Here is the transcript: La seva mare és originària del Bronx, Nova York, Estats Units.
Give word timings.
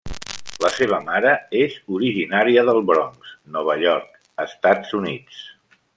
La 0.63 0.69
seva 0.75 0.97
mare 1.09 1.33
és 1.65 1.75
originària 1.97 2.65
del 2.71 2.81
Bronx, 2.93 3.35
Nova 3.59 3.77
York, 3.85 4.19
Estats 4.49 4.97
Units. 5.03 5.45